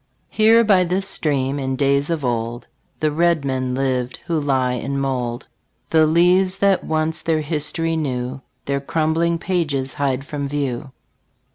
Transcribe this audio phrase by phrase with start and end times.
[0.31, 2.65] Here by this stream, in days of old
[3.01, 5.45] The red men lived, who lie in mould;
[5.91, 10.89] The leaves that once their history knew Their crumbling pages hide from view.